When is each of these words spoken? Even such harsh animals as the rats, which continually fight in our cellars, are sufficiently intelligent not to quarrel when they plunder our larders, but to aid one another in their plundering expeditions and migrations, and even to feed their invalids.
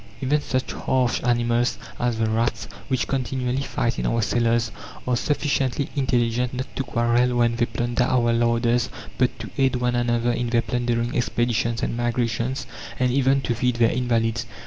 Even 0.19 0.41
such 0.41 0.71
harsh 0.73 1.21
animals 1.23 1.77
as 1.99 2.17
the 2.17 2.27
rats, 2.27 2.67
which 2.87 3.07
continually 3.07 3.61
fight 3.61 3.99
in 3.99 4.07
our 4.07 4.23
cellars, 4.23 4.71
are 5.07 5.15
sufficiently 5.15 5.89
intelligent 5.95 6.55
not 6.55 6.65
to 6.75 6.83
quarrel 6.83 7.35
when 7.37 7.55
they 7.55 7.67
plunder 7.67 8.05
our 8.05 8.33
larders, 8.33 8.89
but 9.19 9.37
to 9.37 9.51
aid 9.59 9.75
one 9.75 9.93
another 9.93 10.31
in 10.31 10.49
their 10.49 10.63
plundering 10.63 11.15
expeditions 11.15 11.83
and 11.83 11.95
migrations, 11.95 12.65
and 12.99 13.11
even 13.11 13.41
to 13.41 13.53
feed 13.53 13.75
their 13.75 13.91
invalids. 13.91 14.47